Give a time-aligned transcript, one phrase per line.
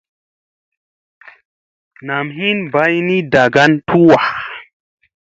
[2.07, 4.17] Nam hin mbaybni dagan tuwa.